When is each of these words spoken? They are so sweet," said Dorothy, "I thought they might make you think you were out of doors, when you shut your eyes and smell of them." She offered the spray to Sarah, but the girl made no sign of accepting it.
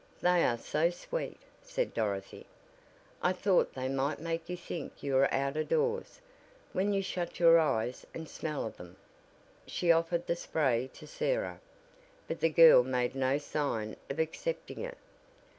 They 0.19 0.43
are 0.43 0.57
so 0.57 0.89
sweet," 0.89 1.37
said 1.61 1.93
Dorothy, 1.93 2.47
"I 3.21 3.33
thought 3.33 3.75
they 3.75 3.87
might 3.87 4.19
make 4.19 4.49
you 4.49 4.57
think 4.57 5.03
you 5.03 5.13
were 5.13 5.31
out 5.31 5.55
of 5.57 5.69
doors, 5.69 6.19
when 6.73 6.91
you 6.91 7.03
shut 7.03 7.39
your 7.39 7.59
eyes 7.59 8.03
and 8.11 8.27
smell 8.27 8.65
of 8.65 8.77
them." 8.77 8.95
She 9.67 9.91
offered 9.91 10.25
the 10.25 10.35
spray 10.35 10.89
to 10.95 11.05
Sarah, 11.05 11.59
but 12.27 12.39
the 12.39 12.49
girl 12.49 12.83
made 12.83 13.13
no 13.13 13.37
sign 13.37 13.95
of 14.09 14.17
accepting 14.17 14.79
it. 14.79 14.97